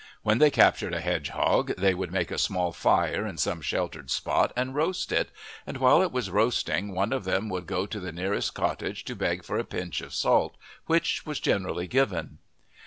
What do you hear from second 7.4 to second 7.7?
would